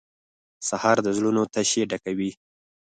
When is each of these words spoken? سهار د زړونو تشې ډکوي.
سهار 0.67 0.97
د 1.03 1.07
زړونو 1.17 1.41
تشې 1.53 1.83
ډکوي. 1.91 2.31